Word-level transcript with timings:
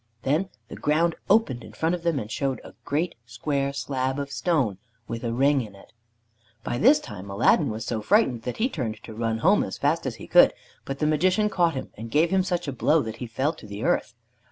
Then 0.23 0.49
the 0.67 0.75
ground 0.75 1.13
opened 1.29 1.63
in 1.63 1.73
front 1.73 1.93
of 1.93 2.01
them, 2.01 2.17
and 2.17 2.31
showed 2.31 2.59
a 2.63 2.73
great 2.85 3.13
square 3.27 3.71
slab 3.71 4.17
of 4.17 4.31
stone 4.31 4.79
with 5.07 5.23
a 5.23 5.31
ring 5.31 5.61
in 5.61 5.75
it. 5.75 5.93
By 6.63 6.79
this 6.79 6.99
time 6.99 7.29
Aladdin 7.29 7.69
was 7.69 7.85
so 7.85 8.01
frightened 8.01 8.41
that 8.41 8.57
he 8.57 8.67
turned 8.67 8.97
to 9.03 9.13
run 9.13 9.37
home 9.45 9.63
as 9.63 9.77
fast 9.77 10.07
as 10.07 10.15
he 10.15 10.25
could, 10.25 10.53
but 10.85 10.97
the 10.97 11.05
Magician 11.05 11.49
caught 11.51 11.75
him, 11.75 11.91
and 11.95 12.09
gave 12.09 12.31
him 12.31 12.41
such 12.41 12.67
a 12.67 12.71
blow 12.73 13.03
that 13.03 13.17
he 13.17 13.27
fell 13.27 13.53
to 13.53 13.67
the 13.67 13.83
earth. 13.83 14.15